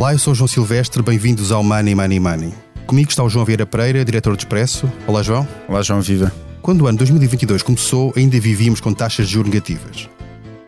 [0.00, 2.54] Olá, eu sou o João Silvestre, bem-vindos ao Money Money Money.
[2.86, 4.90] Comigo está o João Vieira Pereira, diretor de Expresso.
[5.06, 5.46] Olá, João.
[5.68, 6.32] Olá, João Viva.
[6.62, 10.08] Quando o ano 2022 começou, ainda vivíamos com taxas de juros negativas.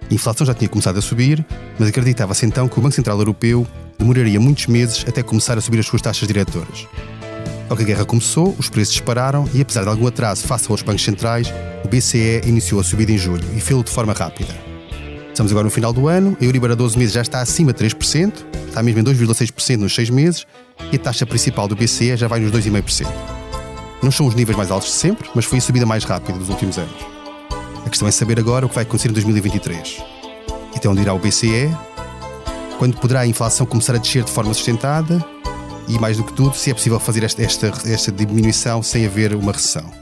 [0.03, 1.43] A inflação já tinha começado a subir,
[1.79, 3.67] mas acreditava-se então que o Banco Central Europeu
[3.99, 6.87] demoraria muitos meses até começar a subir as suas taxas diretoras.
[7.71, 10.83] Ao que a guerra começou, os preços dispararam e, apesar de algum atraso face aos
[10.83, 11.51] bancos centrais,
[11.83, 14.72] o BCE iniciou a subida em julho e fez-o de forma rápida.
[15.33, 17.83] Estamos agora no final do ano, a Euribor a 12 meses já está acima de
[17.83, 18.33] 3%,
[18.69, 20.47] está mesmo em 2,6% nos 6 meses,
[20.93, 23.07] e a taxa principal do BCE já vai nos 2,5%.
[24.03, 26.51] Não são os níveis mais altos de sempre, mas foi a subida mais rápida dos
[26.51, 26.95] últimos anos.
[27.85, 30.03] A questão é saber agora o que vai acontecer em 2023.
[30.77, 31.75] Até onde irá o BCE?
[32.79, 35.25] Quando poderá a inflação começar a descer de forma sustentada?
[35.89, 39.35] E mais do que tudo, se é possível fazer esta, esta, esta diminuição sem haver
[39.35, 40.02] uma recessão.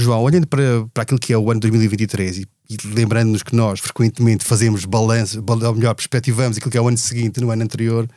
[0.00, 3.80] João, olhando para, para aquilo que é o ano 2023 e, e lembrando-nos que nós
[3.80, 8.08] frequentemente fazemos balanço, ou melhor, perspectivamos aquilo que é o ano seguinte no ano anterior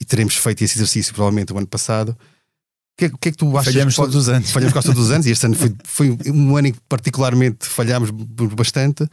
[0.00, 2.08] e teremos feito esse exercício provavelmente o ano passado.
[2.08, 2.16] O
[2.98, 3.72] que, é, que é que tu achas?
[3.72, 4.50] Falhamos todos os anos.
[4.50, 7.66] Falhamos quase todos os anos e este ano foi, foi um ano em que particularmente
[7.66, 9.08] falhámos bastante.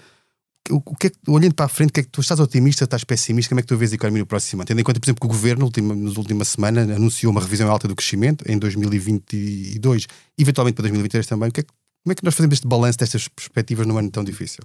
[0.71, 2.85] O, o que é que, olhando para a frente, que é que tu estás otimista,
[2.85, 3.49] estás pessimista?
[3.49, 4.67] Como é que tu vês a economia no próximo ano?
[4.67, 7.69] Tendo em conta, por exemplo, que o governo, última, nas últimas semanas, anunciou uma revisão
[7.69, 11.49] alta do crescimento em 2022, eventualmente para 2023 também.
[11.49, 14.09] O que é que como é que nós fazemos este balanço destas perspectivas num ano
[14.09, 14.63] tão difícil?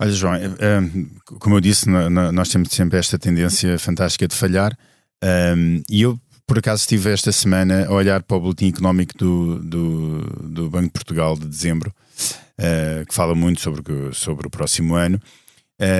[0.00, 0.80] Olha, João, eh, eh,
[1.38, 4.76] como eu disse, nós temos sempre esta tendência fantástica de falhar.
[5.22, 5.54] Eh,
[5.90, 10.20] e eu, por acaso, estive esta semana a olhar para o boletim económico do, do,
[10.48, 11.94] do Banco de Portugal de dezembro,
[13.08, 13.82] que fala muito sobre,
[14.12, 15.20] sobre o próximo ano,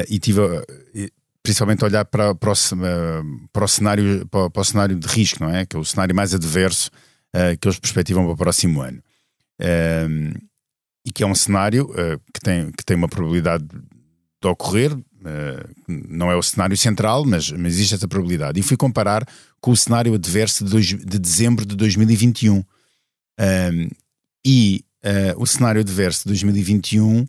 [0.09, 0.43] e tive
[1.43, 2.55] principalmente olhar para, para, o,
[3.53, 5.65] para, o, cenário, para o cenário de risco, não é?
[5.65, 6.91] Que é o cenário mais adverso
[7.61, 9.01] que eles perspectivam para o próximo ano
[11.05, 15.03] e que é um cenário uh, que, tem, que tem uma probabilidade de ocorrer, uh,
[15.89, 18.61] não é o cenário central, mas, mas existe essa probabilidade.
[18.61, 19.27] E fui comparar
[19.61, 22.57] com o cenário adverso de, dois, de dezembro de 2021.
[22.57, 22.65] Um,
[24.45, 27.27] e uh, o cenário adverso de 2021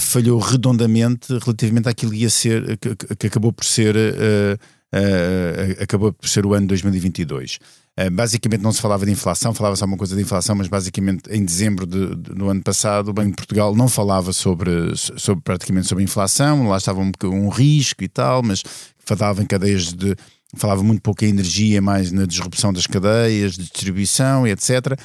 [0.00, 6.26] falhou redondamente relativamente àquilo que ia ser, que, que acabou por ser uh, acabou por
[6.26, 7.58] ser o ano 2022.
[7.98, 11.42] Uh, basicamente não se falava de inflação, falava-se alguma coisa de inflação, mas basicamente em
[11.42, 15.86] dezembro de, de, do ano passado o Banco de Portugal não falava sobre, sobre praticamente
[15.86, 18.62] sobre inflação, lá estava um, um risco e tal, mas
[18.98, 20.14] falava em cadeias de
[20.54, 24.98] falava muito pouco em energia, mais na disrupção das cadeias, de distribuição e etc.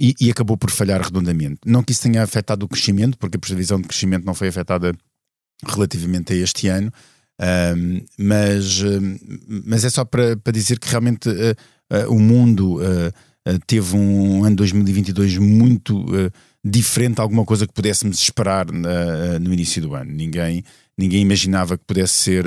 [0.00, 1.60] E, e, acabou por falhar redondamente.
[1.64, 4.92] Não que isso tenha afetado o crescimento, porque a previsão de crescimento não foi afetada
[5.64, 6.92] relativamente a este ano,
[7.40, 8.80] um, mas,
[9.66, 11.32] mas é só para, para dizer que realmente uh,
[11.92, 16.06] uh, o mundo uh, teve um ano 2022 muito
[16.64, 20.10] diferente de alguma coisa que pudéssemos esperar no início do ano.
[20.10, 20.64] Ninguém,
[20.96, 22.46] ninguém imaginava que pudesse, ser,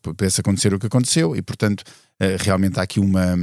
[0.00, 1.84] pudesse acontecer o que aconteceu e, portanto,
[2.40, 3.36] realmente há aqui uma.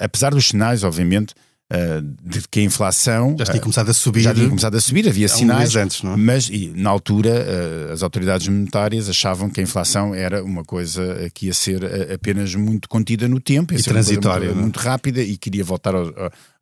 [0.00, 1.32] apesar dos sinais, obviamente,
[1.72, 5.08] Uh, de que a inflação já tinha começado a subir, já tinha começado a subir,
[5.08, 6.16] havia sinais, antes, não é?
[6.16, 11.30] mas e, na altura uh, as autoridades monetárias achavam que a inflação era uma coisa
[11.32, 15.38] que ia ser uh, apenas muito contida no tempo, e transitória, muito, muito, rápida e
[15.38, 16.12] queria voltar ao,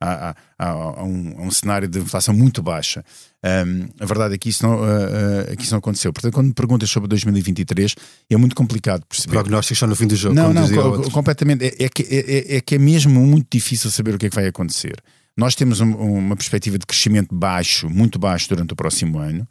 [0.01, 3.05] a, a, a, um, a, um, cenário de inflação muito baixa.
[3.45, 6.13] Um, a verdade é que isso, não, uh, uh, que isso não aconteceu.
[6.13, 7.95] Portanto, quando me perguntas sobre 2023,
[8.31, 9.33] é muito complicado perceber.
[9.33, 10.35] Prognósticos só no fim do jogo.
[10.35, 11.65] Não, não, co completamente.
[11.65, 14.31] É, é, que, é, é, é, que é mesmo muito difícil saber o que é
[14.31, 14.95] que vai acontecer.
[15.37, 19.49] Nós temos um, uma perspectiva de crescimento baixo, muito baixo durante o próximo ano,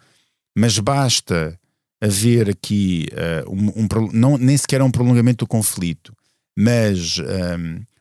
[0.56, 1.60] mas basta
[2.00, 6.14] haver aqui uh, um, um, não, nem sequer um prolongamento do conflito,
[6.56, 7.18] mas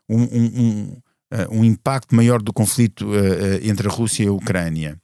[0.09, 0.97] um, um
[1.33, 4.99] uh, impacto maior do conflito uh, entre a Rússia e a Ucrânia,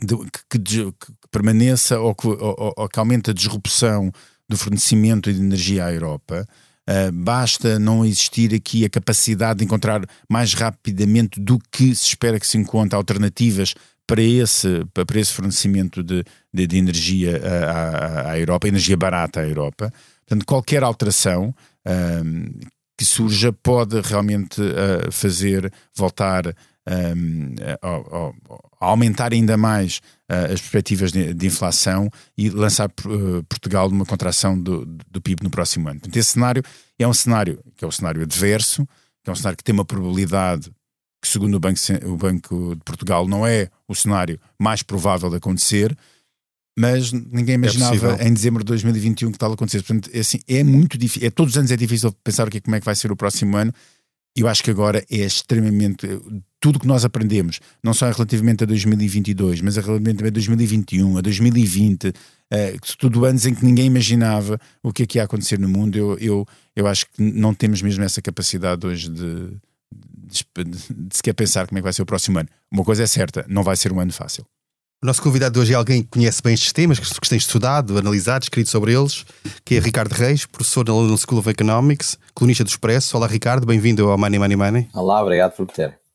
[0.00, 0.16] de,
[0.48, 4.12] que, que, permaneça ou que, ou, ou que aumente a disrupção
[4.48, 6.46] do fornecimento de energia à Europa,
[6.88, 12.40] Uh, basta não existir aqui a capacidade de encontrar mais rapidamente do que se espera
[12.40, 13.74] que se encontre alternativas
[14.06, 19.46] para esse, para esse fornecimento de, de, de energia à, à, Europa, energia barata à
[19.46, 19.92] Europa.
[20.26, 21.54] Portanto, qualquer alteração
[21.86, 26.56] uh, que surja pode realmente uh, fazer voltar
[26.88, 28.28] um, a, a,
[28.80, 29.98] a, aumentar ainda mais
[30.30, 35.44] uh, as perspectivas de, de, inflação e lançar uh, Portugal numa contração do, do PIB
[35.44, 36.00] no próximo ano.
[36.00, 36.62] Portanto, esse cenário
[36.98, 38.86] é um cenário que é um cenário adverso,
[39.22, 40.70] que é um cenário que tem uma probabilidade
[41.20, 45.36] que segundo o Banco, o Banco de Portugal não é o cenário mais provável de
[45.36, 45.96] acontecer,
[46.78, 49.82] mas ninguém é imaginava é em dezembro de 2021 que tal acontecer.
[49.82, 52.60] Portanto, é, assim, é muito difícil, é, todos os anos é difícil pensar o que,
[52.60, 53.72] como é que vai ser o próximo ano.
[54.36, 56.06] Eu acho que agora é extremamente.
[56.60, 61.20] Tudo que nós aprendemos, não só relativamente a 2022, mas a relativamente a 2021, a
[61.20, 62.12] 2020, uh,
[62.98, 66.18] tudo anos em que ninguém imaginava o que é que ia acontecer no mundo, eu,
[66.18, 69.56] eu, eu acho que não temos mesmo essa capacidade hoje de,
[69.92, 72.48] de, de sequer pensar como é que vai ser o próximo ano.
[72.70, 74.44] Uma coisa é certa, não vai ser um ano fácil.
[75.00, 77.96] O nosso convidado de hoje é alguém que conhece bem estes temas, que tem estudado,
[77.96, 79.24] analisado, escrito sobre eles,
[79.64, 83.16] que é Ricardo Reis, professor na London School of Economics, colunista do Expresso.
[83.16, 84.88] Olá, Ricardo, bem-vindo ao Money Money Money.
[84.92, 86.07] Olá, obrigado por me ter.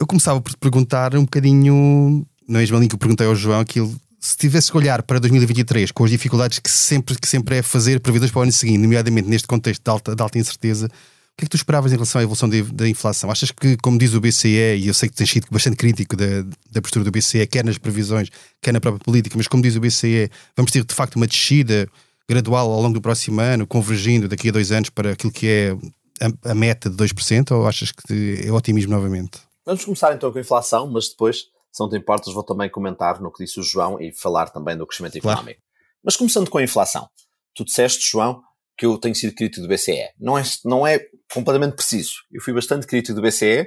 [0.00, 3.60] Eu começava por te perguntar um bocadinho, na mesma linha que eu perguntei ao João,
[3.60, 7.62] aquilo, se tivesse que olhar para 2023 com as dificuldades que sempre, que sempre é
[7.62, 11.36] fazer previsões para o ano seguinte, nomeadamente neste contexto de alta, de alta incerteza, o
[11.36, 13.30] que é que tu esperavas em relação à evolução de, da inflação?
[13.30, 16.42] Achas que, como diz o BCE, e eu sei que tens sido bastante crítico da,
[16.70, 18.28] da postura do BCE, quer nas previsões,
[18.62, 21.88] quer na própria política, mas como diz o BCE, vamos ter de facto uma descida
[22.28, 25.76] gradual ao longo do próximo ano, convergindo daqui a dois anos para aquilo que é
[26.20, 29.40] a, a meta de 2%, ou achas que é otimismo novamente?
[29.64, 33.20] Vamos começar então com a inflação, mas depois, se não te importas, vou também comentar
[33.20, 35.60] no que disse o João e falar também do crescimento económico.
[35.60, 35.62] Claro.
[36.02, 37.08] Mas começando com a inflação,
[37.54, 38.42] tu disseste, João,
[38.76, 40.10] que eu tenho sido crítico do BCE.
[40.18, 41.00] Não é, não é
[41.32, 42.12] completamente preciso.
[42.30, 43.66] Eu fui bastante crítico do BCE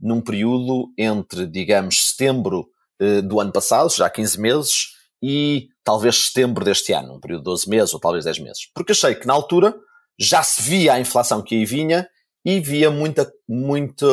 [0.00, 2.68] num período entre, digamos, setembro
[3.00, 4.88] eh, do ano passado, já há 15 meses,
[5.22, 8.66] e talvez setembro deste ano, um período de 12 meses ou talvez 10 meses.
[8.74, 9.74] Porque achei que na altura
[10.18, 12.08] já se via a inflação que aí vinha
[12.44, 14.06] e via muita, muita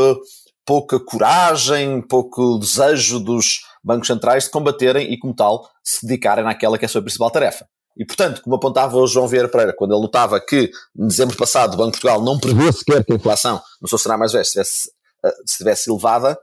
[0.69, 6.77] pouca coragem, pouco desejo dos bancos centrais de combaterem e, como tal, se dedicarem naquela
[6.77, 7.67] que é a sua principal tarefa,
[7.97, 11.73] e, portanto, como apontava o João Vieira Pereira, quando ele notava que, em dezembro passado,
[11.73, 14.43] o Banco de Portugal não prevê sequer que a inflação no seu cenário mais velho
[14.43, 14.91] estivesse,
[15.25, 16.37] eh, estivesse elevada,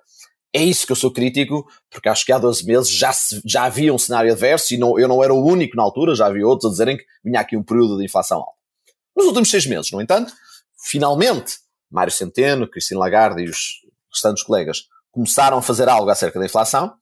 [0.52, 3.62] é isso que eu sou crítico, porque acho que há 12 meses já, se, já
[3.62, 6.44] havia um cenário adverso e não, eu não era o único na altura, já havia
[6.44, 8.58] outros a dizerem que vinha aqui um período de inflação alta.
[9.16, 10.32] Nos últimos seis meses, no entanto,
[10.76, 11.58] finalmente,
[11.88, 13.85] Mário Centeno, Cristina Lagarde e os
[14.16, 16.94] restantes colegas começaram a fazer algo acerca da inflação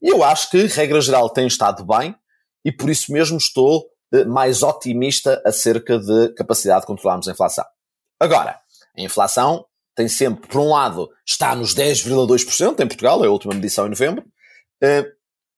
[0.00, 2.14] e eu acho que, regra geral, tem estado bem
[2.64, 3.86] e por isso mesmo estou
[4.26, 7.64] mais otimista acerca de capacidade de controlarmos a inflação.
[8.20, 8.58] Agora,
[8.96, 9.64] a inflação
[9.94, 13.90] tem sempre, por um lado, está nos 10,2% em Portugal, é a última medição em
[13.90, 14.24] novembro.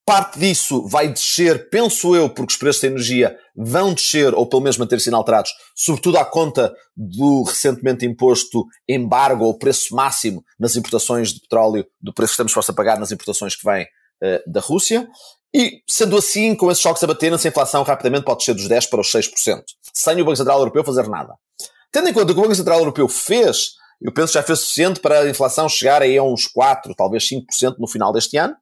[0.07, 4.61] Parte disso vai descer, penso eu, porque os preços da energia vão descer, ou pelo
[4.61, 11.33] menos manter-se inalterados, sobretudo à conta do recentemente imposto embargo ou preço máximo nas importações
[11.33, 14.61] de petróleo, do preço que estamos dispostos a pagar nas importações que vêm uh, da
[14.61, 15.09] Rússia.
[15.55, 18.91] E, sendo assim, com esses choques a baterem-se, a inflação rapidamente pode descer dos 10%
[18.91, 19.63] para os 6%,
[19.95, 21.35] sem o Banco Central Europeu fazer nada.
[21.91, 23.71] Tendo em conta que o Banco Central Europeu fez,
[24.03, 27.27] eu penso que já fez suficiente para a inflação chegar aí a uns 4%, talvez
[27.27, 28.55] 5% no final deste ano.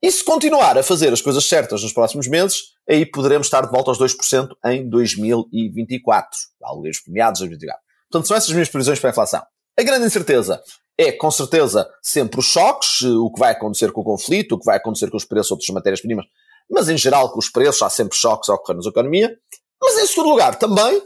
[0.00, 3.72] E se continuar a fazer as coisas certas nos próximos meses, aí poderemos estar de
[3.72, 6.30] volta aos 2% em 2024.
[6.62, 7.82] Alguns premiados, 2024.
[8.10, 9.42] Portanto, são essas minhas previsões para a inflação.
[9.78, 10.62] A grande incerteza
[10.96, 14.66] é, com certeza, sempre os choques, o que vai acontecer com o conflito, o que
[14.66, 16.26] vai acontecer com os preços de outras matérias-primas,
[16.68, 19.36] mas em geral com os preços há sempre choques a ocorrer na economia.
[19.80, 21.00] Mas em segundo lugar, também,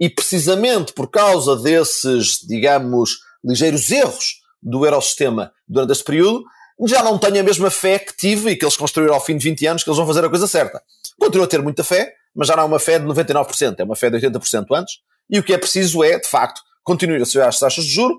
[0.00, 3.10] e precisamente por causa desses, digamos,
[3.44, 6.42] ligeiros erros do Eurosistema durante este período,
[6.84, 9.44] já não tenho a mesma fé que tive e que eles construíram ao fim de
[9.44, 10.82] 20 anos que eles vão fazer a coisa certa.
[11.18, 13.96] Continuo a ter muita fé, mas já não é uma fé de 99%, é uma
[13.96, 14.98] fé de 80% antes.
[15.30, 18.18] E o que é preciso é, de facto, continuar a subir as taxas de juros,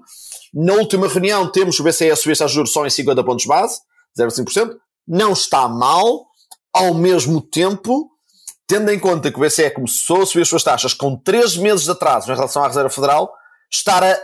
[0.53, 3.79] na última reunião temos o BCE a subir a juros só em 50 pontos base,
[4.17, 4.75] 0,5%.
[5.07, 6.25] Não está mal,
[6.73, 8.09] ao mesmo tempo,
[8.65, 11.85] tendo em conta que o BCE começou a subir as suas taxas com 3 meses
[11.85, 13.31] de atraso em relação à Reserva Federal,
[13.71, 14.19] estar a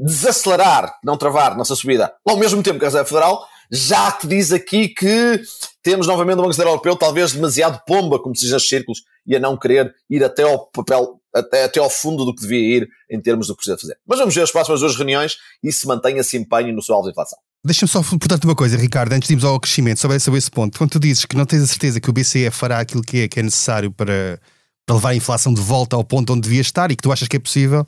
[0.00, 4.52] desacelerar, não travar nossa subida, ao mesmo tempo que a Reserva Federal, já te diz
[4.52, 5.42] aqui que
[5.82, 9.34] temos novamente o Banco Central Europeu talvez demasiado pomba, como se diz nos círculos, e
[9.34, 12.88] a não querer ir até ao papel, até, até ao fundo do que devia ir
[13.10, 13.98] em termos do que precisa fazer.
[14.06, 17.06] Mas vamos ver as próximas duas reuniões e se mantém esse empenho no seu alvo
[17.06, 17.38] de inflação.
[17.64, 20.78] Deixa-me só, portanto, uma coisa, Ricardo, antes de irmos ao crescimento, sobre, sobre esse ponto.
[20.78, 23.28] Quando tu dizes que não tens a certeza que o BCE fará aquilo que é,
[23.28, 24.40] que é necessário para,
[24.86, 27.26] para levar a inflação de volta ao ponto onde devia estar e que tu achas
[27.26, 27.84] que é possível,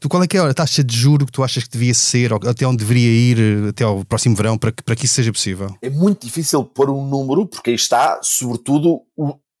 [0.00, 2.32] Tu, qual é que é a taxa de juro que tu achas que devia ser,
[2.32, 5.32] ou até onde deveria ir até ao próximo verão para que, para que isso seja
[5.32, 5.76] possível?
[5.80, 9.02] É muito difícil pôr um número, porque aí está, sobretudo,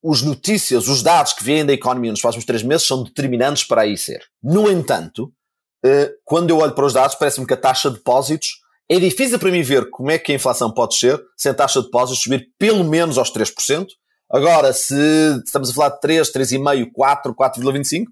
[0.02, 3.82] os notícias, os dados que vêm da economia nos próximos três meses são determinantes para
[3.82, 4.22] aí ser.
[4.42, 5.32] No entanto,
[5.84, 9.38] eh, quando eu olho para os dados, parece-me que a taxa de depósitos é difícil
[9.38, 12.22] para mim ver como é que a inflação pode ser sem a taxa de depósitos
[12.22, 13.86] subir pelo menos aos 3%.
[14.30, 14.94] Agora, se
[15.44, 18.06] estamos a falar de 3, 3,5, 4, 4,25,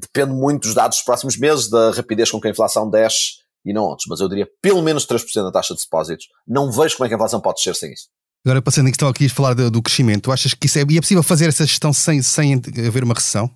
[0.00, 3.72] depende muito dos dados dos próximos meses, da rapidez com que a inflação desce e
[3.72, 6.28] não outros, mas eu diria pelo menos 3% da taxa de depósitos.
[6.46, 8.08] Não vejo como é que a inflação pode descer sem isso.
[8.44, 11.00] Agora, passando em questão aqui a falar do, do crescimento, achas que isso é, é
[11.00, 12.54] possível fazer essa gestão sem, sem
[12.86, 13.50] haver uma recessão?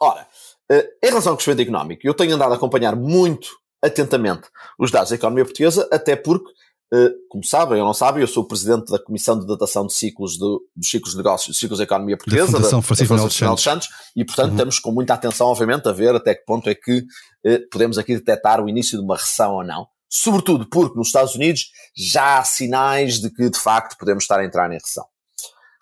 [0.00, 0.24] Ora,
[0.70, 3.48] eh, em relação ao crescimento económico, eu tenho andado a acompanhar muito
[3.82, 4.42] atentamente
[4.78, 6.48] os dados da economia portuguesa, até porque,
[7.28, 10.32] como sabem ou não sabem, eu sou o presidente da Comissão de Datação de Ciclos
[10.32, 13.88] de, dos Ciclos de Negócios, dos Ciclos da Economia Portuguesa, da Fundação Francisco da Santos,
[14.14, 14.54] e portanto uhum.
[14.54, 17.04] estamos com muita atenção, obviamente, a ver até que ponto é que
[17.44, 19.86] eh, podemos aqui detectar o início de uma recessão ou não.
[20.08, 24.44] Sobretudo porque nos Estados Unidos já há sinais de que, de facto, podemos estar a
[24.44, 25.04] entrar em recessão.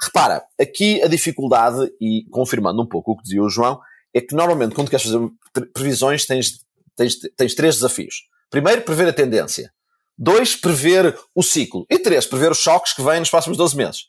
[0.01, 3.79] Repara, aqui a dificuldade, e confirmando um pouco o que dizia o João,
[4.15, 5.19] é que normalmente quando queres fazer
[5.75, 6.63] previsões tens
[6.97, 8.23] tens, tens três desafios.
[8.51, 9.73] Primeiro, prever a tendência.
[10.19, 11.87] Dois, prever o ciclo.
[11.91, 14.01] E três, prever os choques que vêm nos próximos 12 meses.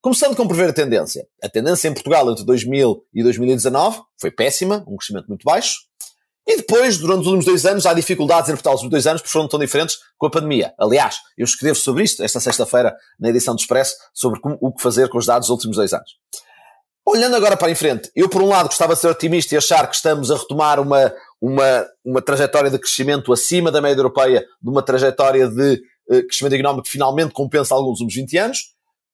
[0.00, 1.26] Começando com prever a tendência.
[1.42, 5.76] A tendência em Portugal entre 2000 e 2019 foi péssima, um crescimento muito baixo.
[6.44, 9.32] E depois, durante os últimos dois anos, há dificuldades em interpretar os dois anos, porque
[9.32, 10.74] foram tão diferentes com a pandemia.
[10.76, 14.82] Aliás, eu escrevo sobre isto esta sexta-feira na edição do Expresso, sobre como, o que
[14.82, 16.10] fazer com os dados dos últimos dois anos.
[17.04, 19.88] Olhando agora para em frente, eu por um lado gostava de ser otimista e achar
[19.88, 24.70] que estamos a retomar uma, uma, uma trajetória de crescimento acima da média europeia, de
[24.70, 28.58] uma trajetória de uh, crescimento económico que finalmente compensa alguns últimos 20 anos.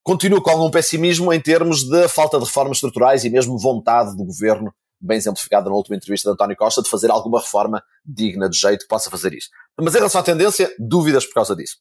[0.02, 4.25] Continuo com algum pessimismo em termos da falta de reformas estruturais e mesmo vontade do
[4.25, 8.59] governo, bem exemplificada na última entrevista de António Costa, de fazer alguma reforma digna de
[8.59, 9.49] jeito que possa fazer isso.
[9.78, 11.76] Mas em relação à tendência, dúvidas por causa disso.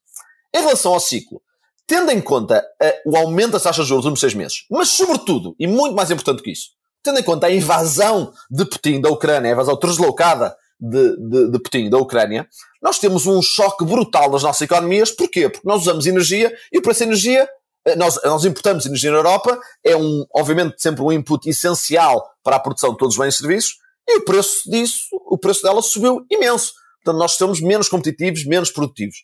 [0.55, 1.41] Em relação ao ciclo,
[1.87, 5.55] tendo em conta uh, o aumento das taxas de juros nos seis meses, mas sobretudo,
[5.57, 9.49] e muito mais importante que isso, tendo em conta a invasão de Putin da Ucrânia,
[9.49, 12.47] a invasão deslocada de, de, de, Putin da Ucrânia,
[12.81, 15.09] nós temos um choque brutal nas nossas economias.
[15.09, 15.49] Porquê?
[15.49, 17.47] Porque nós usamos energia e por essa energia,
[17.85, 22.57] eh, nós, nós importamos energia na Europa, é um, obviamente, sempre um input essencial para
[22.57, 23.77] a produção de todos os bens e serviços,
[24.07, 26.73] e o preço disso, o preço dela subiu imenso.
[27.03, 29.17] Portanto, nós estamos menos competitivos, menos produtivos.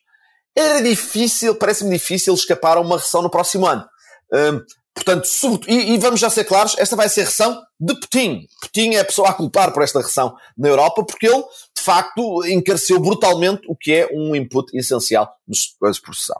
[0.55, 3.85] Era difícil, parece-me difícil escapar a uma recessão no próximo ano.
[4.31, 4.61] Hum,
[4.93, 5.27] portanto,
[5.67, 8.47] e, e, vamos já ser claros, esta vai ser a recessão de Putin.
[8.61, 11.43] Putin é a pessoa a culpar por esta recessão na Europa, porque ele,
[11.75, 16.39] de facto, encareceu brutalmente o que é um input essencial nos setores de processão.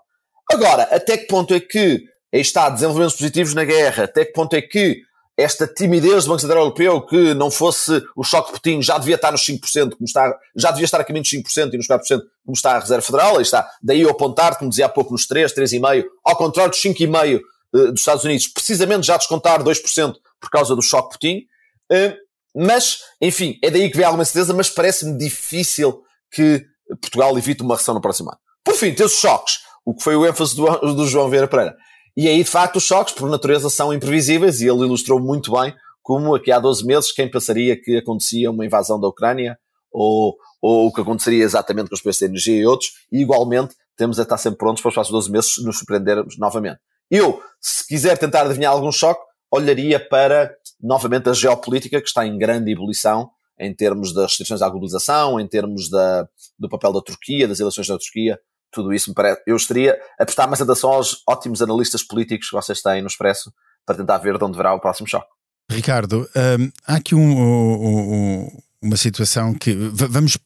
[0.52, 4.56] Agora, até que ponto é que aí está desenvolvimentos positivos na guerra, até que ponto
[4.56, 5.02] é que
[5.38, 9.16] esta timidez do Banco Central Europeu que não fosse o choque de Putin já devia
[9.16, 12.22] estar nos 5%, como está, já devia estar a caminho dos 5% e nos 4%,
[12.46, 15.26] como está a Reserva Federal, aí está, daí eu apontar, como dizia há pouco, nos
[15.26, 20.50] 3, 3,5%, ao contrário dos 5,5% uh, dos Estados Unidos, precisamente já descontar 2% por
[20.50, 21.46] causa do choque Putin.
[21.92, 22.16] Uh,
[22.56, 26.64] mas, enfim, é daí que vem alguma certeza, mas parece-me difícil que
[27.02, 28.38] Portugal evite uma recessão no próximo ano.
[28.64, 31.76] Por fim, tem os choques, o que foi o ênfase do, do João Vieira Pereira.
[32.16, 35.74] E aí, de facto, os choques, por natureza, são imprevisíveis e ele ilustrou muito bem
[36.04, 39.58] como aqui há 12 meses quem pensaria que acontecia uma invasão da Ucrânia
[39.90, 43.74] ou, ou o que aconteceria exatamente com os preços de energia e outros, e igualmente
[43.96, 46.80] temos a estar sempre prontos para os próximos 12 meses nos surpreendermos novamente.
[47.10, 52.38] Eu, se quiser tentar adivinhar algum choque, olharia para, novamente, a geopolítica que está em
[52.38, 53.30] grande ebulição
[53.60, 56.28] em termos das restrições à globalização, em termos da,
[56.58, 58.40] do papel da Turquia, das eleições da Turquia,
[58.74, 59.42] tudo isso me parece.
[59.46, 63.54] Eu estaria a prestar mais atenção aos ótimos analistas políticos que vocês têm no Expresso
[63.86, 65.28] para tentar ver de onde virá o próximo choque.
[65.72, 68.48] Ricardo, hum, há aqui um, um,
[68.82, 70.38] uma situação que vamos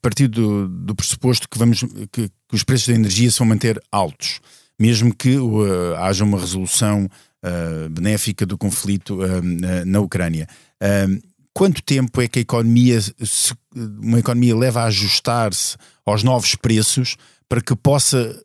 [0.00, 1.82] partir do, do pressuposto que, vamos,
[2.12, 4.40] que, que, os preços da energia se vão manter altos,
[4.78, 10.48] mesmo que uh, haja uma resolução uh, benéfica do conflito uh, na, na, Ucrânia.
[10.82, 11.20] Hum,
[11.54, 17.16] quanto tempo é que a economia, se, uma economia leva a ajustar-se aos novos preços
[17.50, 18.40] para que possa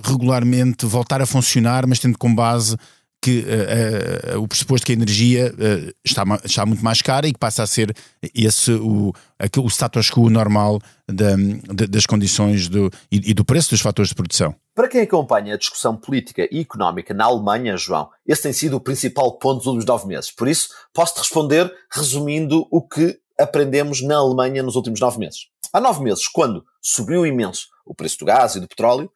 [0.00, 2.76] regularmente voltar a funcionar, mas tendo como base
[3.20, 7.32] que uh, uh, o pressuposto que a energia uh, está, está muito mais cara e
[7.32, 7.92] que passa a ser
[8.34, 10.78] esse o, aquele, o status quo normal
[11.10, 14.54] da, de, das condições do, e, e, do preço dos fatores de produção.
[14.74, 18.80] Para quem acompanha a discussão política e económica na Alemanha, João, esse tem sido o
[18.80, 20.30] principal ponto dos últimos nove meses.
[20.30, 25.46] Por isso, posso-te responder resumindo o que aprendemos na Alemanha nos últimos nove meses.
[25.72, 29.10] Há nove meses, quando subiu imenso o preço do gás e do petróleo,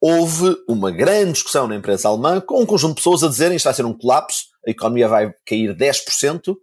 [0.00, 3.56] houve uma grande discussão na imprensa alemã com um conjunto de pessoas a dizerem que
[3.56, 6.56] isto vai ser um colapso, a economia vai cair 10%, uh,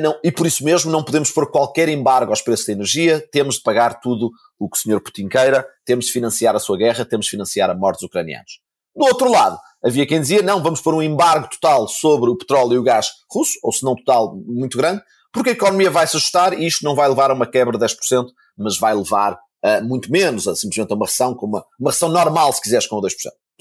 [0.00, 3.56] não, e por isso mesmo não podemos pôr qualquer embargo aos preços da energia, temos
[3.56, 5.00] de pagar tudo o que o Sr.
[5.00, 8.60] Putin queira, temos de financiar a sua guerra, temos de financiar a morte dos ucranianos.
[8.96, 12.74] Do outro lado, havia quem dizia, não, vamos pôr um embargo total sobre o petróleo
[12.74, 16.16] e o gás russo, ou se não total, muito grande, porque a economia vai se
[16.16, 19.84] ajustar e isto não vai levar a uma quebra de 10%, mas vai levar uh,
[19.84, 23.10] muito menos, a simplesmente a uma recessão, com uma, uma normal, se quiseres, com 2%.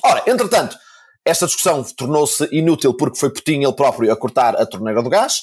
[0.03, 0.77] Ora, entretanto,
[1.25, 5.41] esta discussão tornou-se inútil porque foi Putin ele próprio a cortar a torneira do gás,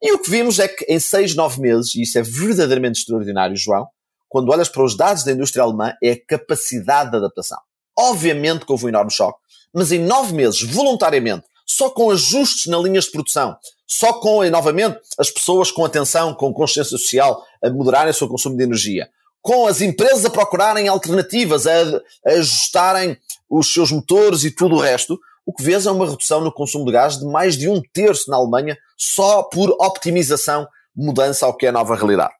[0.00, 3.56] e o que vimos é que em 6, 9 meses, e isso é verdadeiramente extraordinário,
[3.56, 3.86] João,
[4.28, 7.58] quando olhas para os dados da indústria alemã, é a capacidade de adaptação.
[7.98, 9.38] Obviamente que houve um enorme choque,
[9.74, 14.98] mas em nove meses, voluntariamente, só com ajustes na linhas de produção, só com, novamente,
[15.18, 19.08] as pessoas com atenção, com consciência social, a moderarem o seu consumo de energia,
[19.48, 23.16] com as empresas a procurarem alternativas, a, a ajustarem
[23.48, 26.84] os seus motores e tudo o resto, o que vês é uma redução no consumo
[26.84, 31.64] de gás de mais de um terço na Alemanha, só por optimização, mudança ao que
[31.64, 32.34] é a nova realidade.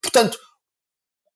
[0.00, 0.38] Portanto,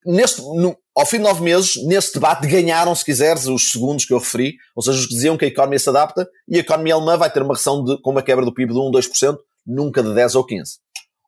[0.07, 4.13] neste, no, ao fim de nove meses, nesse debate, ganharam, se quiseres, os segundos que
[4.13, 6.95] eu referi, ou seja, os que diziam que a economia se adapta e a economia
[6.95, 10.05] alemã vai ter uma redução de, com uma quebra do PIB de 1, 2%, nunca
[10.05, 10.79] de 10 ou 15.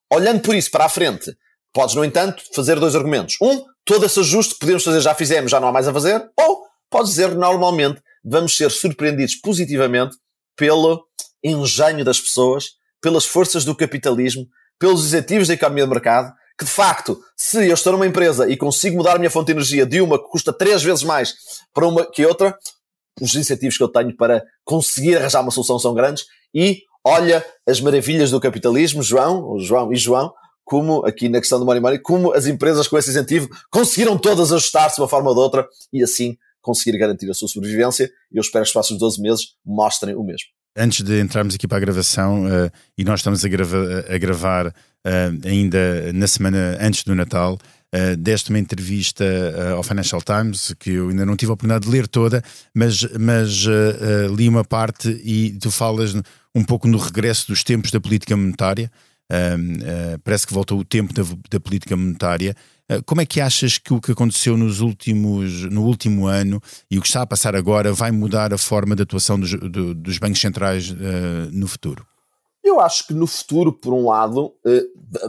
[0.08, 1.36] Olhando por isso para a frente,
[1.72, 3.36] podes, no entanto, fazer dois argumentos.
[3.42, 6.22] Um, todo esse ajuste que podemos fazer já fizemos, já não há mais a fazer.
[6.38, 10.14] Ou, podes dizer, normalmente, vamos ser surpreendidos positivamente
[10.54, 11.02] pelo
[11.42, 12.66] engenho das pessoas,
[13.00, 14.46] pelas forças do capitalismo,
[14.78, 18.58] pelos incentivos da economia de mercado, que de facto, se eu estou numa empresa e
[18.58, 21.34] consigo mudar a minha fonte de energia de uma que custa três vezes mais
[21.72, 22.58] para uma que outra,
[23.22, 27.80] os incentivos que eu tenho para conseguir arranjar uma solução são grandes e olha as
[27.80, 30.30] maravilhas do capitalismo, João, João e João,
[30.68, 34.52] como aqui na questão do money money, como as empresas com esse incentivo conseguiram todas
[34.52, 38.10] ajustar-se de uma forma ou de outra e assim conseguir garantir a sua sobrevivência.
[38.30, 40.48] E eu espero que os próximos 12 meses mostrem o mesmo.
[40.76, 44.66] Antes de entrarmos aqui para a gravação, uh, e nós estamos a, grava a gravar
[44.66, 44.72] uh,
[45.48, 47.58] ainda na semana antes do Natal,
[47.94, 51.86] uh, deste uma entrevista uh, ao Financial Times, que eu ainda não tive a oportunidade
[51.86, 52.44] de ler toda,
[52.74, 56.14] mas, mas uh, li uma parte e tu falas
[56.54, 58.92] um pouco no regresso dos tempos da política monetária.
[60.24, 62.56] Parece que voltou o tempo da, da política monetária.
[63.04, 67.02] como é que achas que o que aconteceu nos últimos, no último ano e o
[67.02, 70.40] que está a passar agora vai mudar a forma de atuação dos, do, dos bancos
[70.40, 70.90] centrais
[71.52, 72.06] no futuro?
[72.68, 74.82] Eu acho que no futuro, por um lado, eh,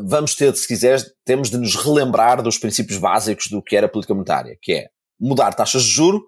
[0.03, 3.89] vamos ter, se quiseres, temos de nos relembrar dos princípios básicos do que era a
[3.89, 4.87] política monetária, que é
[5.19, 6.21] mudar taxas de juro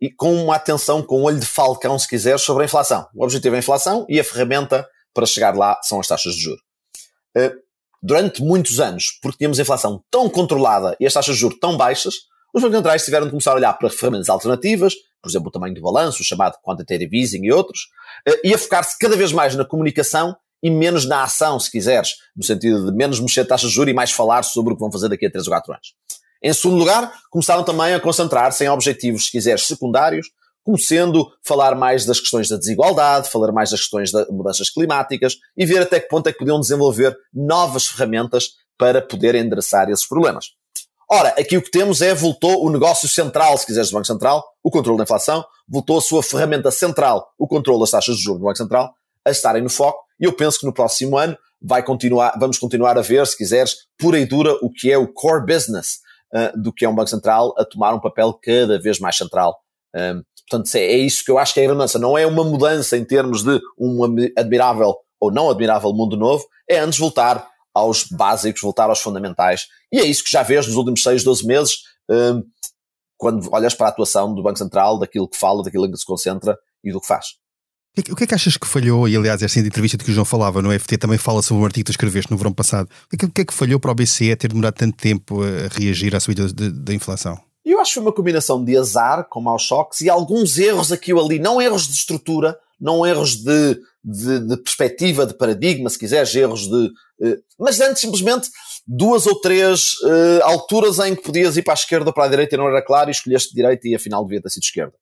[0.00, 3.06] e com uma atenção, com um olho de falcão, se quiseres, sobre a inflação.
[3.14, 6.42] O objetivo é a inflação e a ferramenta para chegar lá são as taxas de
[6.42, 6.60] juro.
[7.36, 7.52] Eh,
[8.02, 12.14] durante muitos anos, porque tínhamos inflação tão controlada e as taxas de juro tão baixas,
[12.54, 15.74] os bancos centrais tiveram de começar a olhar para ferramentas alternativas, por exemplo, o tamanho
[15.74, 17.88] do balanço, o chamado quantitative easing e outros,
[18.26, 22.10] eh, e a focar-se cada vez mais na comunicação e menos na ação, se quiseres,
[22.36, 24.90] no sentido de menos mexer taxas de juros e mais falar sobre o que vão
[24.90, 25.94] fazer daqui a 3 ou 4 anos.
[26.42, 30.28] Em segundo lugar, começaram também a concentrar-se em objetivos, se quiseres, secundários,
[30.68, 35.38] como sendo falar mais das questões da desigualdade, falar mais das questões das mudanças climáticas
[35.56, 40.06] e ver até que ponto é que podiam desenvolver novas ferramentas para poder endereçar esses
[40.06, 40.50] problemas.
[41.10, 44.44] Ora, aqui o que temos é, voltou o negócio central, se quiseres, do Banco Central,
[44.62, 48.38] o controle da inflação, voltou a sua ferramenta central, o controle das taxas de juros
[48.38, 48.92] do Banco Central,
[49.24, 52.98] a estarem no foco e eu penso que no próximo ano vai continuar, vamos continuar
[52.98, 56.00] a ver, se quiseres, pura e dura, o que é o core business
[56.34, 59.58] uh, do que é um Banco Central, a tomar um papel cada vez mais central.
[59.96, 61.98] Um, portanto, é, é isso que eu acho que é a mudança.
[61.98, 64.02] Não é uma mudança em termos de um
[64.36, 69.66] admirável ou não admirável mundo novo, é antes voltar aos básicos, voltar aos fundamentais.
[69.92, 71.76] E é isso que já vês nos últimos 6, 12 meses,
[72.10, 72.42] um,
[73.16, 76.06] quando olhas para a atuação do Banco Central, daquilo que fala, daquilo em que se
[76.06, 77.26] concentra e do que faz.
[78.10, 79.08] O que é que achas que falhou?
[79.08, 81.66] E aliás, esta entrevista de que o João falava no FT também fala sobre um
[81.66, 82.88] artigo que tu escreveste no verão passado.
[83.12, 86.20] O que é que falhou para o BCE ter demorado tanto tempo a reagir à
[86.20, 87.47] subida da inflação?
[87.70, 91.12] Eu acho que foi uma combinação de azar com maus choques e alguns erros aqui
[91.12, 95.98] ou ali, não erros de estrutura, não erros de, de, de perspectiva, de paradigma, se
[95.98, 96.86] quiseres, erros de.
[97.20, 98.48] Uh, mas antes simplesmente
[98.86, 102.28] duas ou três uh, alturas em que podias ir para a esquerda ou para a
[102.28, 104.94] direita e não era claro e escolheste direita e afinal devia ter sido esquerda.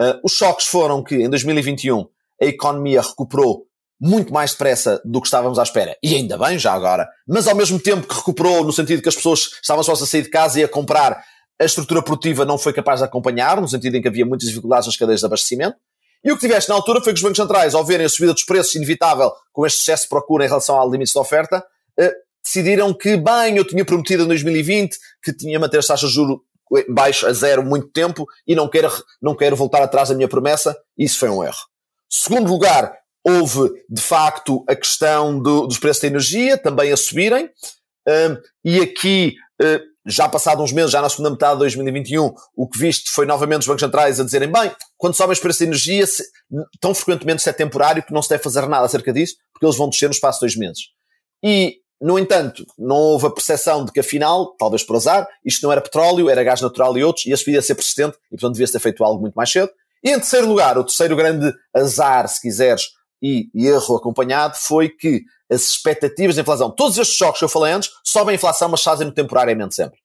[0.00, 2.06] Uh, os choques foram que em 2021
[2.40, 3.66] a economia recuperou
[4.00, 5.96] muito mais depressa do que estávamos à espera.
[6.02, 7.08] E ainda bem, já agora.
[7.26, 10.22] Mas ao mesmo tempo que recuperou, no sentido que as pessoas estavam só a sair
[10.22, 11.22] de casa e a comprar,
[11.60, 14.86] a estrutura produtiva não foi capaz de acompanhar, no sentido em que havia muitas dificuldades
[14.86, 15.76] nas cadeias de abastecimento.
[16.24, 18.32] E o que tiveste na altura foi que os bancos centrais, ao verem a subida
[18.32, 21.64] dos preços inevitável com este excesso de procura em relação ao limites de oferta,
[21.98, 22.12] eh,
[22.44, 26.40] decidiram que, bem, eu tinha prometido em 2020 que tinha manter as taxas de juros
[26.88, 28.90] baixo a zero muito tempo e não quero,
[29.22, 30.76] não quero voltar atrás da minha promessa.
[30.98, 31.58] Isso foi um erro.
[32.10, 32.92] Segundo lugar,
[33.24, 37.50] houve de facto a questão do, dos preços da energia também a subirem,
[38.08, 42.68] um, e aqui, uh, já passados uns meses, já na segunda metade de 2021, o
[42.68, 45.66] que viste foi novamente os bancos centrais a dizerem: bem, quando sobem os preços da
[45.66, 46.24] energia, se,
[46.80, 49.76] tão frequentemente se é temporário que não se deve fazer nada acerca disso, porque eles
[49.76, 50.82] vão descer no espaço de dois meses.
[51.42, 55.72] E no entanto, não houve a percepção de que afinal, talvez por azar, isto não
[55.72, 58.52] era petróleo, era gás natural e outros, e a subida ia ser persistente e portanto
[58.52, 59.70] devia ser feito algo muito mais cedo.
[60.04, 62.84] E em terceiro lugar, o terceiro grande azar, se quiseres,
[63.22, 67.72] e erro acompanhado, foi que as expectativas de inflação, todos estes choques que eu falei
[67.72, 69.98] antes, sobem a inflação, mas fazem-no temporariamente sempre.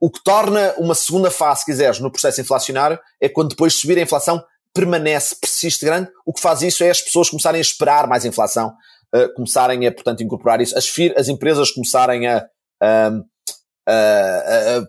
[0.00, 3.80] O que torna uma segunda fase, se quiseres, no processo inflacionário é quando depois de
[3.80, 6.08] subir a inflação permanece, persiste grande.
[6.24, 8.72] O que faz isso é as pessoas começarem a esperar mais inflação,
[9.14, 12.46] uh, começarem a, portanto, incorporar isso, as, as empresas começarem a,
[12.80, 13.10] a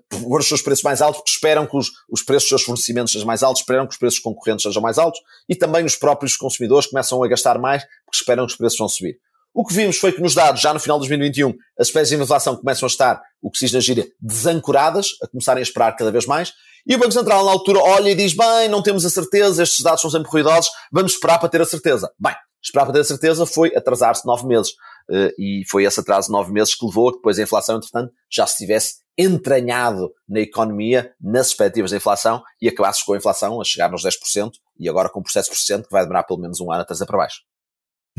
[0.10, 3.14] pôr os seus preços mais altos, porque esperam que os, os preços dos seus fornecimentos
[3.14, 6.36] sejam mais altos, esperam que os preços concorrentes sejam mais altos, e também os próprios
[6.36, 9.18] consumidores começam a gastar mais, porque esperam que os preços vão subir.
[9.54, 12.24] O que vimos foi que nos dados, já no final de 2021, as espécies de
[12.24, 15.96] inflação começam a estar, o que se diz na gíria, desancoradas, a começarem a esperar
[15.96, 16.54] cada vez mais,
[16.88, 19.84] e o Banco Central, na altura, olha e diz: bem, não temos a certeza, estes
[19.84, 22.12] dados são sempre ruidosos, vamos esperar para ter a certeza.
[22.18, 22.34] Bem,
[22.64, 24.72] esperar para ter a certeza foi atrasar-se nove meses.
[25.10, 27.78] Uh, e foi esse atraso de nove meses que levou a que depois a inflação,
[27.78, 33.18] entretanto, já se tivesse entranhado na economia, nas expectativas da inflação, e acabasse com a
[33.18, 36.40] inflação a chegar nos 10%, e agora com um processo persistente que vai demorar pelo
[36.40, 37.42] menos um ano a trazer para baixo.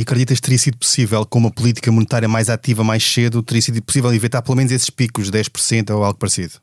[0.01, 3.61] E acreditas que teria sido possível, com uma política monetária mais ativa mais cedo, teria
[3.61, 6.55] sido possível evitar pelo menos esses picos de 10% ou algo parecido?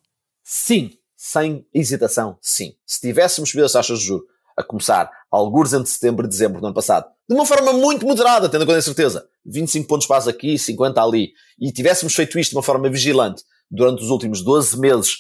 [0.44, 2.74] Sim, sem hesitação, sim.
[2.84, 4.26] Se tivéssemos subido as taxas de juros
[4.58, 8.50] a começar alguns entre setembro e dezembro do ano passado, de uma forma muito moderada,
[8.50, 11.30] tendo a certeza, 25 pontos base aqui, 50 ali,
[11.62, 15.12] e tivéssemos feito isto de uma forma vigilante durante os últimos 12 meses,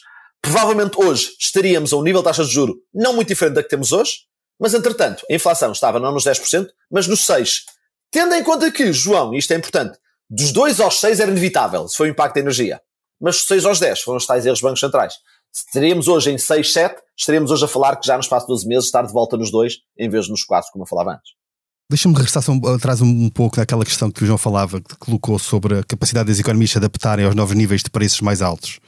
[0.41, 3.69] provavelmente hoje estaríamos a um nível de taxas de juro não muito diferente da que
[3.69, 4.21] temos hoje,
[4.59, 7.76] mas entretanto, a inflação estava não nos 10%, mas nos 6%.
[8.11, 9.97] Tendo em conta que, João, isto é importante,
[10.29, 12.81] dos 2 aos 6 era inevitável, se foi o impacto da energia.
[13.19, 15.15] Mas dos 6 aos 10 foram os tais erros bancos centrais.
[15.51, 18.53] Se teríamos hoje em 6, 7, estaríamos hoje a falar que já no espaço de
[18.53, 21.13] 12 meses estar de volta nos 2 em vez de nos 4, como eu falava
[21.13, 21.31] antes.
[21.89, 22.43] Deixa-me regressar
[22.75, 26.37] atrás um pouco daquela questão que o João falava, que colocou sobre a capacidade das
[26.37, 28.79] economias se adaptarem aos novos níveis de preços mais altos.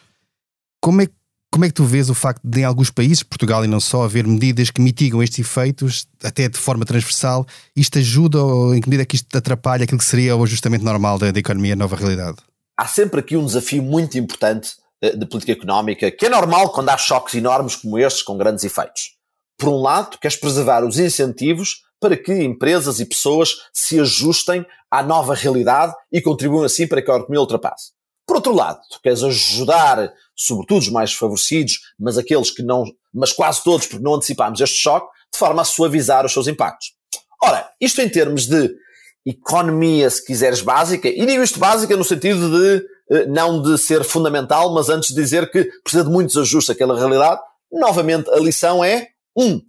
[0.82, 1.14] Como é que
[1.52, 4.04] como é que tu vês o facto de, em alguns países, Portugal e não só,
[4.04, 7.46] haver medidas que mitigam estes efeitos, até de forma transversal?
[7.76, 10.86] Isto ajuda ou em que medida é que isto atrapalha aquilo que seria o ajustamento
[10.86, 12.38] normal da, da economia à nova realidade?
[12.78, 16.90] Há sempre aqui um desafio muito importante eh, de política económica, que é normal quando
[16.90, 19.16] há choques enormes como estes, com grandes efeitos.
[19.58, 25.04] Por um lado, queres preservar os incentivos para que empresas e pessoas se ajustem à
[25.04, 27.92] nova realidade e contribuam assim para que a economia ultrapasse.
[28.30, 33.34] Por outro lado, tu queres ajudar, sobretudo os mais favorecidos, mas aqueles que não, mas
[33.34, 36.92] quase todos, porque não antecipámos este choque, de forma a suavizar os seus impactos.
[37.42, 38.70] Ora, isto em termos de
[39.26, 44.04] economia, se quiseres, básica, e digo isto básica no sentido de, eh, não de ser
[44.04, 48.84] fundamental, mas antes de dizer que precisa de muitos ajustes àquela realidade, novamente a lição
[48.84, 49.60] é, um,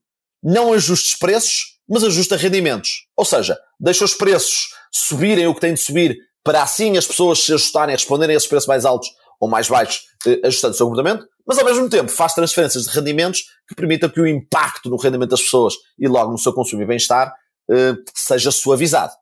[0.42, 3.06] não ajustes preços, mas ajusta rendimentos.
[3.16, 7.40] Ou seja, deixa os preços subirem o que têm de subir para assim as pessoas
[7.40, 10.76] se ajustarem a responderem a esses preços mais altos ou mais baixos, eh, ajustando o
[10.76, 14.90] seu comportamento, mas ao mesmo tempo faz transferências de rendimentos que permitam que o impacto
[14.90, 17.32] no rendimento das pessoas e logo no seu consumo e bem-estar
[17.70, 19.12] eh, seja suavizado.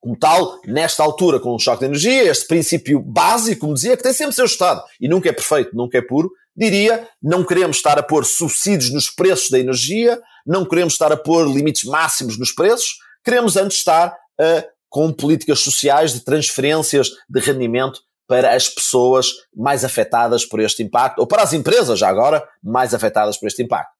[0.00, 4.02] Como tal, nesta altura, com o choque de energia, este princípio básico, como dizia, que
[4.02, 7.78] tem sempre de ser ajustado e nunca é perfeito, nunca é puro, diria, não queremos
[7.78, 12.38] estar a pôr subsídios nos preços da energia, não queremos estar a pôr limites máximos
[12.38, 18.68] nos preços, queremos antes estar a com políticas sociais de transferências de rendimento para as
[18.68, 23.48] pessoas mais afetadas por este impacto, ou para as empresas, já agora, mais afetadas por
[23.48, 23.90] este impacto.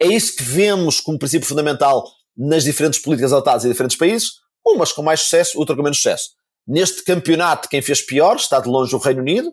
[0.00, 2.04] É isso que vemos como princípio fundamental
[2.36, 6.28] nas diferentes políticas adotadas em diferentes países, umas com mais sucesso, outras com menos sucesso.
[6.64, 9.52] Neste campeonato, quem fez pior está de longe o Reino Unido,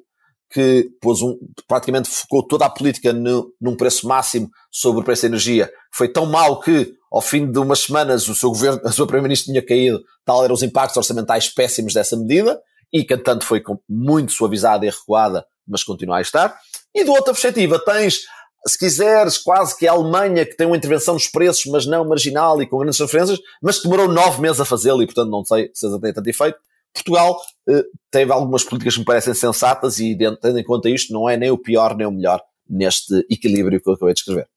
[0.52, 1.36] que pôs um,
[1.68, 5.72] praticamente focou toda a política no, num preço máximo sobre o preço da energia.
[5.92, 9.52] Foi tão mal que, ao fim de umas semanas, o seu governo, a sua primeiro-ministro
[9.52, 12.60] tinha caído, tal eram os impactos orçamentais péssimos dessa medida,
[12.92, 16.58] e que, entanto, foi muito suavizada e recuada, mas continua a estar.
[16.94, 18.22] E de outra perspectiva, tens,
[18.68, 22.60] se quiseres, quase que a Alemanha, que tem uma intervenção nos preços, mas não marginal
[22.60, 25.88] e com grandes transferências, mas demorou nove meses a fazê-lo e, portanto, não sei se
[26.00, 26.58] tem tanto efeito.
[26.96, 31.30] Portugal eh, teve algumas políticas que me parecem sensatas e, tendo em conta isto, não
[31.30, 34.48] é nem o pior nem o melhor neste equilíbrio que eu acabei de escrever.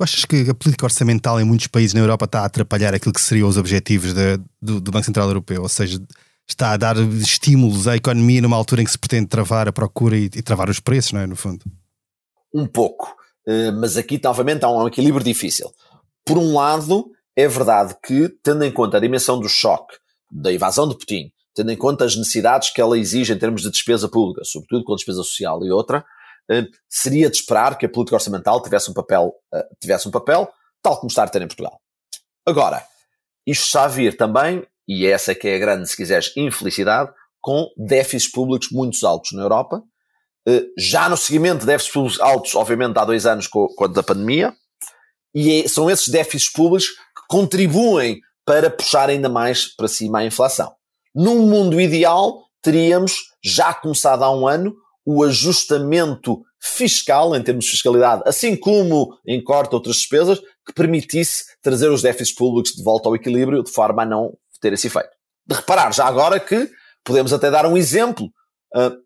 [0.00, 3.20] Achas que a política orçamental em muitos países na Europa está a atrapalhar aquilo que
[3.20, 5.62] seriam os objetivos de, do, do, Banco Central Europeu?
[5.62, 6.00] Ou seja,
[6.48, 10.16] está a dar estímulos à economia numa altura em que se pretende travar a procura
[10.16, 11.26] e, e travar os preços, não é?
[11.26, 11.64] No fundo.
[12.52, 13.14] Um pouco.
[13.46, 15.70] Uh, mas aqui, novamente, há um equilíbrio difícil.
[16.24, 19.94] Por um lado, é verdade que, tendo em conta a dimensão do choque
[20.30, 23.70] da invasão de Putin, tendo em conta as necessidades que ela exige em termos de
[23.70, 26.04] despesa pública, sobretudo com a despesa social e outra, eh,
[26.88, 30.48] seria de esperar que a política orçamental tivesse um papel, eh, tivesse um papel
[30.82, 31.80] tal como está a ter em Portugal.
[32.46, 32.84] Agora,
[33.46, 37.10] isto está a vir também, e essa é que é a grande, se quiseres, infelicidade,
[37.40, 39.82] com déficits públicos muito altos na Europa,
[40.46, 44.54] eh, já no seguimento de déficits públicos altos, obviamente, há dois anos com, a pandemia,
[45.34, 50.24] e é, são esses déficits públicos que contribuem para puxar ainda mais para cima a
[50.24, 50.74] inflação.
[51.14, 57.72] Num mundo ideal, teríamos já começado há um ano o ajustamento fiscal, em termos de
[57.72, 63.08] fiscalidade, assim como em corte outras despesas, que permitisse trazer os déficits públicos de volta
[63.08, 65.10] ao equilíbrio, de forma a não ter esse efeito.
[65.46, 66.70] De reparar já agora que
[67.04, 68.26] podemos até dar um exemplo
[68.74, 68.96] uh,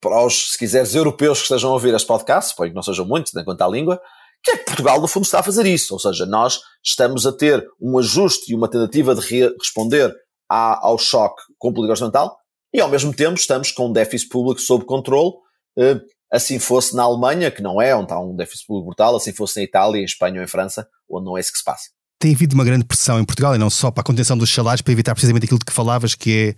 [0.00, 3.06] para os, se quiseres, europeus que estejam a ouvir este podcast, suponho que não sejam
[3.06, 4.00] muitos, enquanto à língua,
[4.42, 5.94] que é que Portugal, no fundo, está a fazer isso.
[5.94, 10.12] Ou seja, nós estamos a ter um ajuste e uma tentativa de re responder
[10.48, 12.36] à, ao choque com política orçamental
[12.72, 15.34] e, ao mesmo tempo, estamos com um déficit público sob controle.
[15.78, 16.00] Uh,
[16.32, 19.58] assim fosse na Alemanha, que não é, onde há um déficit público brutal, assim fosse
[19.58, 21.90] na Itália, em Espanha ou em França, onde não é isso que se passa.
[22.18, 24.82] Tem havido uma grande pressão em Portugal, e não só para a contenção dos salários,
[24.82, 26.56] para evitar precisamente aquilo de que falavas, que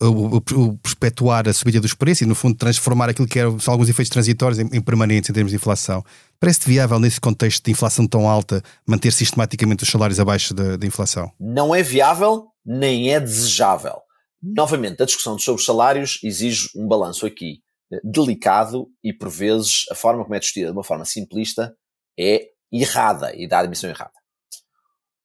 [0.00, 3.38] é o, o, o perpetuar a subida dos preços e, no fundo, transformar aquilo que
[3.38, 6.04] eram, alguns efeitos transitórios em, em permanentes em termos de inflação.
[6.38, 10.86] Parece-te viável, nesse contexto de inflação tão alta, manter sistematicamente os salários abaixo da, da
[10.86, 11.30] inflação?
[11.40, 14.05] Não é viável, nem é desejável.
[14.42, 17.62] Novamente, a discussão sobre os salários exige um balanço aqui
[18.02, 21.76] delicado e, por vezes, a forma como é discutida de uma forma simplista
[22.18, 24.12] é errada e dá admissão errada.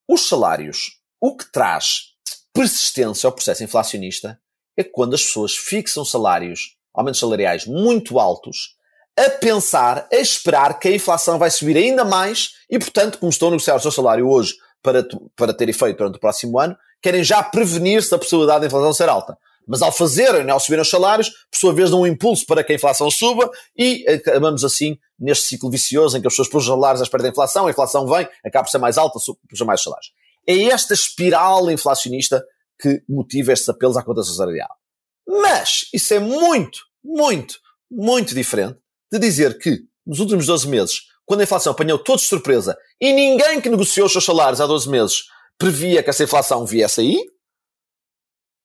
[0.08, 2.12] Os salários, o que traz
[2.54, 4.40] persistência ao processo inflacionista
[4.78, 8.76] é quando as pessoas fixam salários, aumentos salariais muito altos,
[9.18, 13.50] a pensar, a esperar que a inflação vai subir ainda mais e, portanto, como estão
[13.50, 17.24] a negociar o seu salário hoje para, para ter efeito durante o próximo ano, querem
[17.24, 19.38] já prevenir-se da possibilidade da inflação ser alta.
[19.68, 22.74] Mas ao fazerem, ao subirem os salários, por sua vez dão um impulso para que
[22.74, 27.02] a inflação suba e acabamos assim neste ciclo vicioso em que as pessoas os salários
[27.02, 30.12] à espera da inflação, a inflação vem, acaba por ser mais alta, puxa mais salários.
[30.48, 32.44] É esta espiral inflacionista
[32.80, 34.76] que motiva estes apelos à conta salarial.
[35.28, 37.60] Mas isso é muito, muito,
[37.90, 38.80] muito diferente
[39.12, 43.14] de dizer que nos últimos 12 meses, quando a inflação apanhou todos de surpresa e
[43.14, 45.24] ninguém que negociou os seus salários há 12 meses
[45.62, 47.24] previa que essa inflação viesse aí,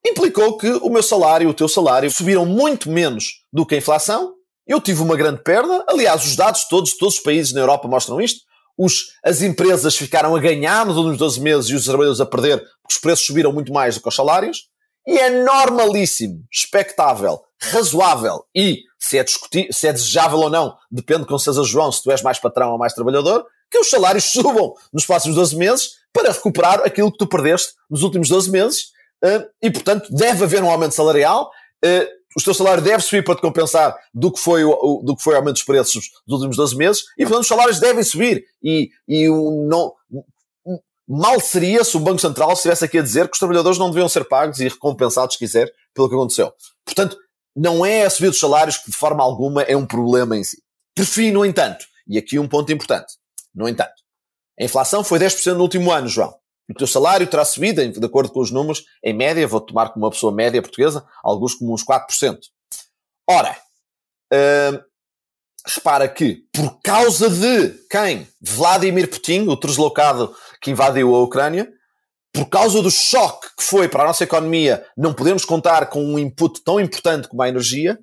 [0.07, 3.79] implicou que o meu salário e o teu salário subiram muito menos do que a
[3.79, 4.33] inflação.
[4.67, 5.85] Eu tive uma grande perda.
[5.87, 8.41] Aliás, os dados todos, todos os países na Europa mostram isto.
[8.79, 12.59] Os, as empresas ficaram a ganhar nos últimos 12 meses e os trabalhadores a perder
[12.59, 14.69] porque os preços subiram muito mais do que os salários.
[15.07, 21.27] E é normalíssimo, expectável, razoável e, se é, discutir, se é desejável ou não, depende
[21.27, 24.75] com César João, se tu és mais patrão ou mais trabalhador, que os salários subam
[24.93, 28.85] nos próximos 12 meses para recuperar aquilo que tu perdeste nos últimos 12 meses
[29.25, 31.51] uh, e, portanto, deve haver um aumento salarial.
[31.85, 35.23] Uh, o teu salário deve subir para te compensar do que foi o, do que
[35.23, 38.45] foi o aumento dos preços dos últimos 12 meses e, portanto, os salários devem subir.
[38.63, 39.95] E, e não,
[41.09, 44.09] mal seria se o Banco Central estivesse aqui a dizer que os trabalhadores não deviam
[44.09, 46.53] ser pagos e recompensados, se quiser, pelo que aconteceu.
[46.85, 47.17] Portanto,
[47.55, 50.59] não é a subida dos salários que, de forma alguma, é um problema em si.
[50.95, 53.15] Por fim, no entanto, e aqui um ponto importante,
[53.57, 53.95] no entanto,
[54.61, 56.35] a inflação foi 10% no último ano, João
[56.69, 60.05] o teu salário terá subido, de acordo com os números, em média, vou tomar como
[60.05, 62.39] uma pessoa média portuguesa, alguns como uns 4%.
[63.29, 63.57] Ora,
[64.33, 64.81] hum,
[65.67, 68.29] repara que, por causa de quem?
[68.41, 71.73] Vladimir Putin, o deslocado que invadiu a Ucrânia,
[72.33, 76.19] por causa do choque que foi para a nossa economia, não podemos contar com um
[76.19, 77.99] input tão importante como a energia,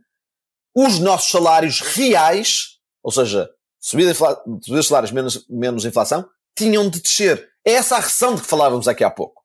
[0.76, 3.50] os nossos salários reais, ou seja,
[3.84, 6.26] subida de salários menos, menos inflação,
[6.58, 7.50] tinham de descer.
[7.66, 9.44] É essa a reação de que falávamos aqui há pouco.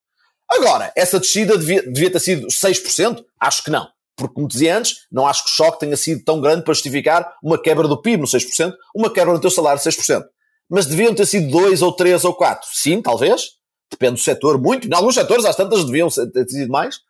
[0.49, 3.25] Agora, essa descida devia, devia ter sido 6%?
[3.41, 3.89] Acho que não.
[4.17, 7.37] Porque, como dizia antes, não acho que o choque tenha sido tão grande para justificar
[7.43, 10.25] uma quebra do PIB no 6%, uma quebra no teu salário de 6%.
[10.71, 12.69] Mas deviam ter sido 2 ou 3 ou 4.
[12.73, 13.59] Sim, talvez.
[13.91, 14.87] Depende do setor, muito.
[14.87, 17.01] Em alguns setores, às tantas, deviam ter sido mais.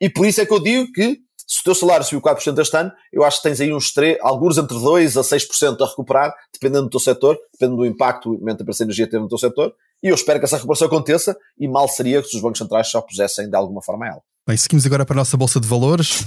[0.00, 2.76] E por isso é que eu digo que se o teu salário subiu 4% este
[2.76, 6.32] ano, eu acho que tens aí uns 3, alguns entre 2% a 6% a recuperar,
[6.52, 9.36] dependendo do teu setor, dependendo do impacto que a preço de energia teve no teu
[9.36, 9.74] setor.
[10.00, 13.00] E eu espero que essa recuperação aconteça e mal seria se os bancos centrais só
[13.00, 14.22] pusessem de alguma forma ela.
[14.46, 16.24] Bem, seguimos agora para a nossa Bolsa de Valores.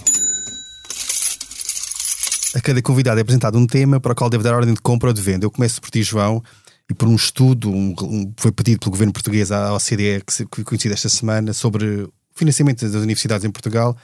[2.53, 5.07] A cada convidado é apresentado um tema para o qual deve dar ordem de compra
[5.09, 5.45] ou de venda.
[5.45, 6.43] Eu começo por ti, João,
[6.91, 10.65] e por um estudo um, um, foi pedido pelo governo português à OCDE, que foi
[10.65, 13.95] conhecido esta semana, sobre o financiamento das universidades em Portugal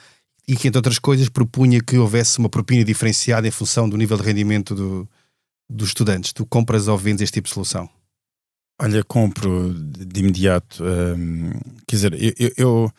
[0.50, 4.16] e que, entre outras coisas, propunha que houvesse uma propina diferenciada em função do nível
[4.16, 5.08] de rendimento do,
[5.68, 6.32] dos estudantes.
[6.32, 7.88] Tu compras ou vendes este tipo de solução?
[8.82, 10.82] Olha, compro de imediato.
[10.82, 11.52] Hum,
[11.86, 12.92] quer dizer, eu, eu,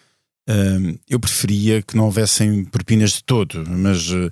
[0.48, 4.30] hum, eu, preferia que não houvessem propinas de todo, mas, hum,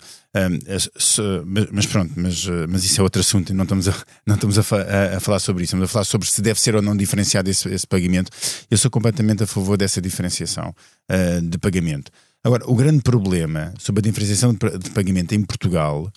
[1.73, 5.17] mas pronto, mas, mas isso é outro assunto, não estamos, a, não estamos a, a,
[5.17, 7.67] a, falar sobre isso, estamos a falar sobre se deve ser ou não diferenciado esse,
[7.67, 8.31] esse pagamento.
[8.71, 10.73] Eu sou completamente a favor dessa diferenciação
[11.11, 12.09] uh, de pagamento.
[12.43, 16.09] Agora, o grande problema sobre a diferenciação de pagamento em Portugal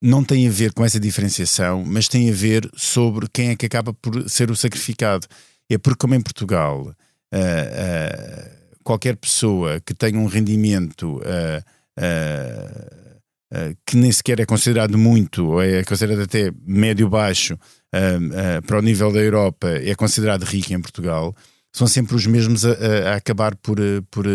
[0.00, 3.66] não tem a ver com essa diferenciação, mas tem a ver sobre quem é que
[3.66, 5.26] acaba por ser o sacrificado.
[5.68, 8.50] É porque, como em Portugal, uh, uh,
[8.82, 11.78] qualquer pessoa que tenha um rendimento uh,
[13.84, 17.58] que nem sequer é considerado muito, ou é considerado até médio-baixo
[18.66, 21.34] para o nível da Europa, é considerado rico em Portugal,
[21.72, 22.72] são sempre os mesmos a,
[23.12, 23.78] a acabar por,
[24.10, 24.26] por,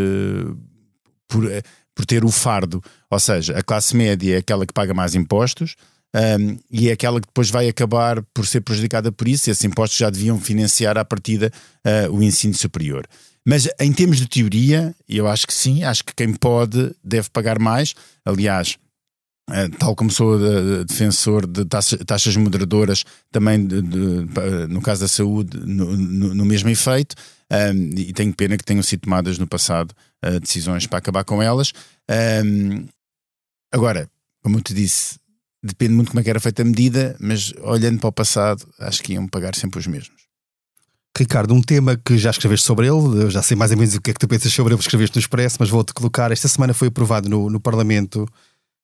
[1.34, 1.50] por,
[1.96, 2.84] por ter o fardo.
[3.10, 5.76] Ou seja, a classe média é aquela que paga mais impostos,
[6.16, 9.50] um, e é aquela que depois vai acabar por ser prejudicada por isso.
[9.50, 11.52] Esses impostos já deviam financiar à partida
[11.86, 13.08] uh, o ensino superior.
[13.46, 17.60] Mas em termos de teoria, eu acho que sim, acho que quem pode deve pagar
[17.60, 17.96] mais.
[18.24, 18.78] Aliás,
[19.78, 25.60] tal como sou uh, defensor de taxas, moderadoras, também de, de, no caso da saúde,
[25.60, 27.16] no, no, no mesmo efeito,
[27.52, 29.94] um, e tenho pena que tenham sido tomadas no passado
[30.26, 31.74] uh, decisões para acabar com elas.
[32.44, 32.86] Um,
[33.72, 34.10] agora,
[34.42, 35.20] como eu te disse,
[35.62, 39.04] depende muito como é que era feita a medida, mas olhando para o passado, acho
[39.04, 40.24] que iam pagar sempre os mesmos.
[41.16, 44.02] Ricardo, um tema que já escreveste sobre ele, eu já sei mais ou menos o
[44.02, 46.32] que é que tu pensas sobre ele, escreveste no Expresso, mas vou-te colocar.
[46.32, 48.28] Esta semana foi aprovado no, no Parlamento,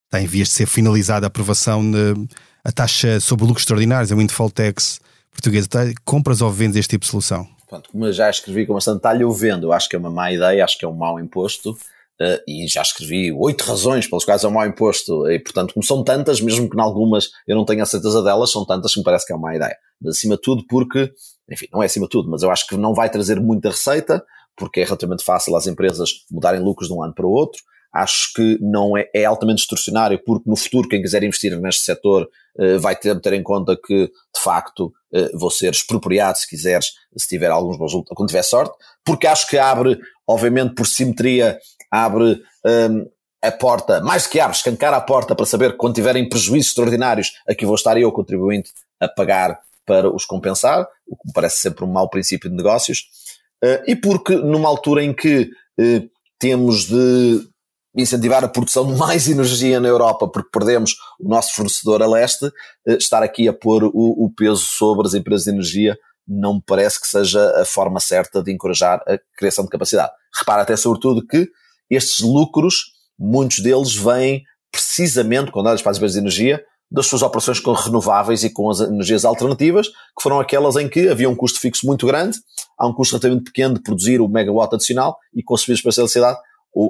[0.09, 2.27] está em vias de ser finalizada a aprovação de,
[2.63, 4.99] a taxa sobre lucros extraordinários, a Windfall Tax
[5.31, 5.67] portuguesa.
[5.67, 7.47] Tá, compras ou vendes este tipo de solução?
[7.67, 9.67] Pronto, como eu já escrevi com bastante detalhe, eu vendo.
[9.67, 11.77] Eu acho que é uma má ideia, acho que é um mau imposto.
[12.21, 15.85] Uh, e já escrevi oito razões pelas quais é um mau imposto, e portanto, como
[15.85, 18.99] são tantas, mesmo que em algumas eu não tenha a certeza delas, são tantas que
[18.99, 19.77] me parece que é uma má ideia.
[20.01, 21.13] Mas acima de tudo, porque,
[21.49, 24.21] enfim, não é acima de tudo, mas eu acho que não vai trazer muita receita,
[24.57, 27.61] porque é relativamente fácil às empresas mudarem lucros de um ano para o outro.
[27.91, 32.29] Acho que não é, é altamente distorcionário, porque no futuro quem quiser investir neste setor
[32.57, 36.93] uh, vai ter, ter em conta que, de facto, uh, vou ser expropriado se quiseres,
[37.17, 41.57] se tiver alguns bons quando tiver sorte, porque acho que abre, obviamente, por simetria,
[41.89, 43.09] abre um,
[43.41, 47.33] a porta, mais que abre, escancar a porta para saber que quando tiverem prejuízos extraordinários,
[47.47, 51.83] aqui vou estar eu, contribuinte, a pagar para os compensar, o que me parece sempre
[51.83, 53.05] um mau princípio de negócios,
[53.63, 55.49] uh, e porque numa altura em que
[56.37, 57.47] temos de
[57.95, 62.45] incentivar a produção de mais energia na Europa, porque perdemos o nosso fornecedor a leste,
[62.45, 65.97] uh, estar aqui a pôr o, o peso sobre as empresas de energia
[66.29, 70.11] não me parece que seja a forma certa de encorajar a criação de capacidade.
[70.37, 71.49] Repara até sobretudo que
[71.89, 77.21] estes lucros, muitos deles vêm precisamente, quando olhas para as empresas de energia, das suas
[77.21, 81.35] operações com renováveis e com as energias alternativas, que foram aquelas em que havia um
[81.35, 82.37] custo fixo muito grande,
[82.77, 85.95] há um custo relativamente pequeno de produzir o megawatt adicional e com subidas para a
[85.95, 86.39] eletricidade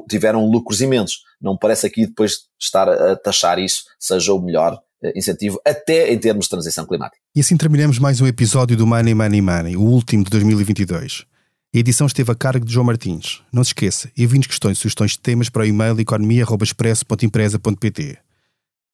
[0.09, 1.19] tiveram lucros imensos.
[1.41, 6.17] Não parece aqui depois estar a taxar isso seja o melhor eh, incentivo, até em
[6.17, 7.17] termos de transição climática.
[7.35, 11.25] E assim terminamos mais um episódio do Money Money Money, o último de 2022.
[11.73, 13.41] A edição esteve a cargo de João Martins.
[13.53, 18.17] Não se esqueça, envie-nos questões e sugestões de temas para o e-mail economia.expresso.empresa.pt.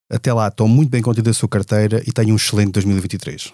[0.09, 3.53] Até lá, tome muito bem conta da sua carteira e tenha um excelente 2023.